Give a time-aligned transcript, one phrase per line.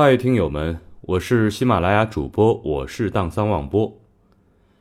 [0.00, 3.92] 嗨，听友们，我是喜马拉雅主播，我是荡桑望波。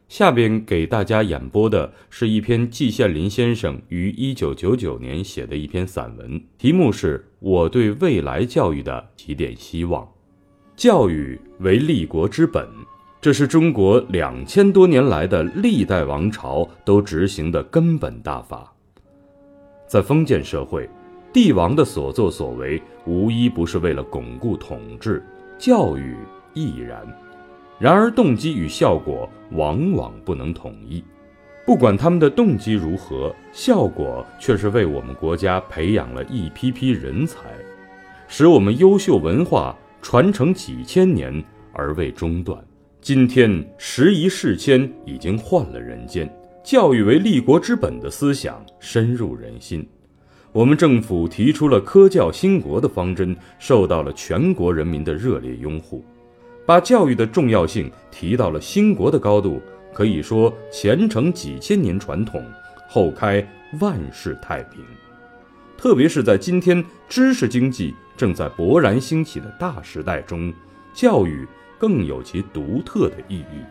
[0.08, 10.06] 下边给大家演播的是一篇季羡林先生于一九九九年写的一篇散文，题目是《我对未来教育的几点希望》。
[10.76, 12.70] 教育为立国之本，
[13.20, 18.72] 这是中国两千多年来的历代王朝都执行的根本大法。
[19.88, 20.88] 在封建社会。
[21.38, 25.22] 帝王的所作所为，无一不是为了巩固统治；
[25.60, 26.16] 教育
[26.56, 27.06] 亦然。
[27.78, 31.04] 然而，动机与效果往往不能统一。
[31.64, 37.42] 不管他们的动机如何，效果却是为我们国家培养了一批批人才，
[38.28, 41.32] 使我们优秀文化传承几千年
[41.72, 42.60] 而未中断。
[43.00, 46.28] 今天，时移世迁，已经换了人间，
[46.64, 49.88] 教育为立国之本的思想深入人心。
[50.54, 56.04] 我们政府提出了科教兴国的方针，受到了全国人民的热烈拥护，
[56.66, 59.62] 把教育的重要性提到了兴国的高度，
[59.94, 62.44] 可以说前承几千年传统，
[62.90, 63.46] 后开
[63.80, 64.84] 万世太平。
[65.78, 70.52] 特别是在今天知识经济正在勃然兴起的大时代中，
[70.92, 73.62] 教育更有其独特的意义。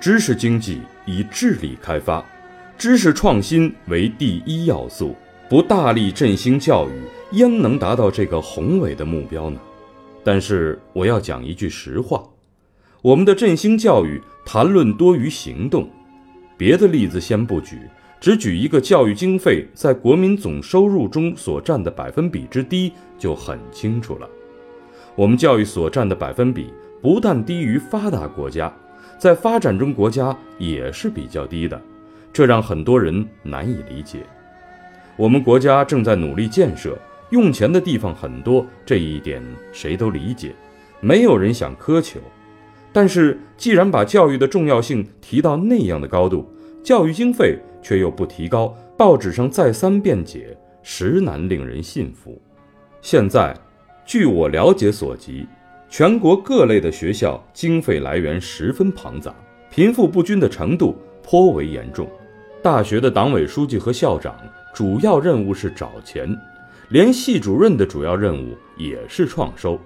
[0.00, 2.24] 知识经济以智力开发，
[2.76, 5.16] 知识创新为第一要素。
[5.48, 6.92] 不大力振兴教育，
[7.30, 9.58] 焉能达到这个宏伟的目标呢？
[10.22, 12.22] 但是我要讲一句实话：
[13.00, 15.88] 我们的振兴教育谈论多于行动。
[16.58, 17.78] 别的例子先不举，
[18.20, 24.28] 只举一个教育经费在国民总收入中所占的百分比之低，就很清楚了。
[25.14, 28.70] 我们教育所占的百分比不但低于发达国家，
[29.18, 31.80] 在发展中国家也是比较低的，
[32.34, 34.26] 这让很多人难以理解。
[35.18, 36.96] 我们国家正在努力建设，
[37.30, 40.54] 用钱的地方很多，这一点谁都理解，
[41.00, 42.20] 没有人想苛求。
[42.92, 46.48] 但是，既然把教育的重要性提到那样的高度，
[46.84, 52.40] 教育经费却又不提高，报纸上再三辩解，实难令人信服。
[53.02, 53.52] 现在，
[54.06, 55.48] 据我了解所及，
[55.90, 59.34] 全国各类的学校经费来源十分庞杂，
[59.68, 62.08] 贫富不均的程度颇为严重。
[62.62, 64.32] 大学的党委书记和校长。
[64.74, 66.36] 主要任务是找钱，
[66.90, 69.78] 连系主任的主要任务也是创收。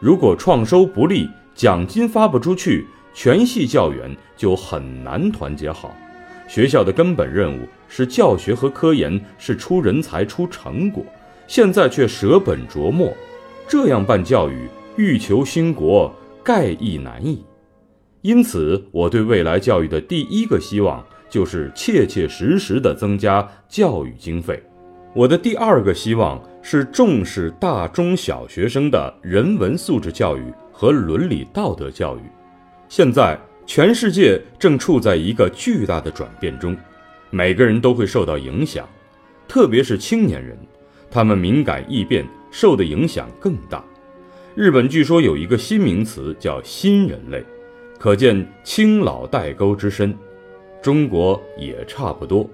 [0.00, 5.94] 如果创收不利，奖金发不出去，全系教员就很难团结好。
[6.48, 11.04] 学校的根本任务是教学和科研，是出人才、出成果。
[11.46, 13.12] 现在却舍本逐末，
[13.68, 17.44] 这样办教育，欲求兴国，盖亦难矣。
[18.22, 21.04] 因此，我对未来教育的第一个希望。
[21.32, 24.62] 就是切切实实地增加教育经费。
[25.14, 32.20] 我的第二个希望是重视大中小学生的人文素质教育和伦理道德教育。
[32.90, 36.76] 现在全世界正处在一个巨大的转变中，
[37.30, 38.86] 每个人都会受到影响，
[39.48, 40.54] 特别是青年人，
[41.10, 43.82] 他们敏感易变，受的影响更大。
[44.54, 47.42] 日本据说有一个新名词叫“新人类”，
[48.02, 50.12] 可见青老代沟之深。
[50.82, 52.44] 中国也差不多。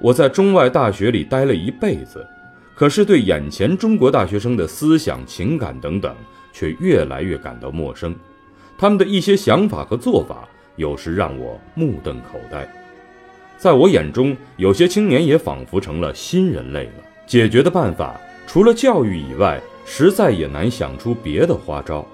[0.00, 2.26] 我在中外大学里待了一辈子，
[2.74, 6.12] 可是对眼前中国大学生的思想、情感等等，
[6.52, 8.16] 却越来越感到陌生。
[8.76, 12.68] 他们的一些想法和做法，有时让我目瞪口呆。
[13.56, 16.94] 在我眼中，有些青年也仿佛成了新人类了。
[17.28, 22.04] 解决的办法，除了教育以外，实在也难想出别的花招。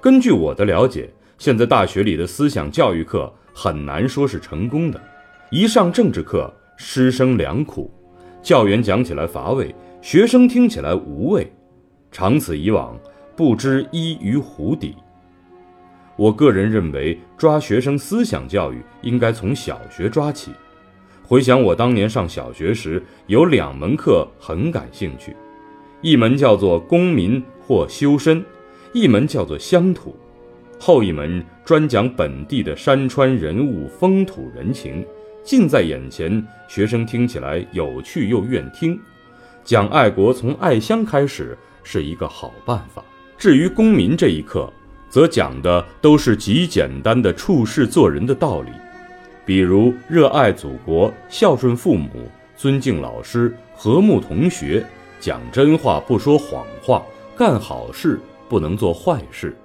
[0.00, 3.32] 根据我的了解，现在大学里的思想教育课。
[3.58, 5.02] 很难说是成功的。
[5.50, 7.90] 一上政治课，师生良苦，
[8.42, 11.50] 教员讲起来乏味，学生听起来无味，
[12.12, 12.94] 长此以往，
[13.34, 14.94] 不知依于湖底。
[16.16, 20.50] 我个人认为，抓学生思想教育应该从小学抓起。
[21.22, 25.34] 回想我当年上小学时，有两门课很感兴趣，
[26.02, 28.44] 一门叫做公民或修身，
[28.92, 30.14] 一门叫做乡土。
[30.78, 35.04] 后一门专讲本地的山川人物、风土人情，
[35.42, 38.98] 近在眼前，学生听起来有趣又愿听。
[39.64, 43.02] 讲爱国从爱乡开始是一个好办法。
[43.38, 44.72] 至于公民这一课，
[45.08, 48.70] 则讲的都是极简单的处世做人的道理，
[49.44, 52.10] 比如热爱祖国、孝顺父母、
[52.54, 54.84] 尊敬老师、和睦同学、
[55.18, 57.02] 讲真话不说谎话、
[57.36, 59.56] 干好事不能做坏事。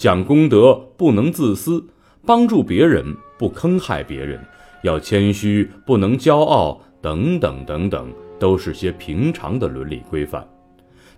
[0.00, 1.84] 讲功德不能自私，
[2.24, 3.04] 帮助别人
[3.38, 4.40] 不坑害别人，
[4.82, 10.42] 要谦虚不能骄傲，等等等等，都是些平常的伦理规范。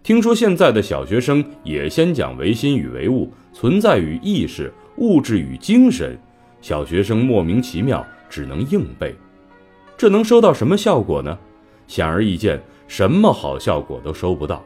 [0.02, 6.18] 听说现在的小学生也先讲唯心与唯物，存在与意识，物质与精神。
[6.60, 9.14] 小学生莫名其妙，只能硬背，
[9.96, 11.38] 这能收到什么效果呢？
[11.86, 14.60] 显而易见，什么好效果都收不到。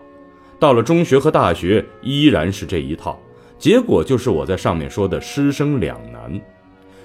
[0.58, 3.20] 到了中学和大学，依然是这一套，
[3.58, 6.40] 结果就是我在上面说的师生两难。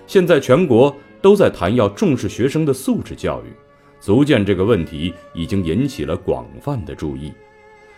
[0.07, 3.53] 现在全国都在谈要重视学生的素质教育，
[3.99, 7.31] 足见这个问题已经引起了广泛的注意。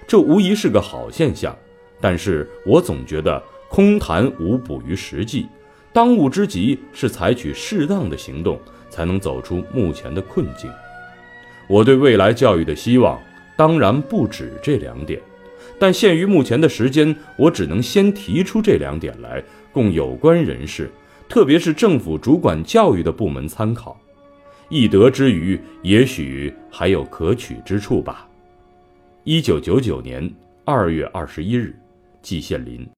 [0.06, 1.58] 这无疑是个好现象，
[2.00, 5.48] 但是我总觉得空谈无补于实际。
[5.92, 8.60] 当务之急是采取适当的行动，
[8.90, 10.70] 才能走出目前的困境。
[11.70, 13.20] 我对未来教育的希望
[13.56, 15.22] 当然不止这两点，
[15.84, 19.44] 但限于目前的时间，我只能先提出这两点来，
[19.74, 20.90] 供有关人士，
[21.28, 24.00] 特别是政府主管教育的部门参考。
[24.70, 28.26] 一得之余，也许还有可取之处吧。
[29.26, 30.34] 一九九九年
[30.64, 31.76] 二月二十一日，
[32.22, 32.88] 季羡林。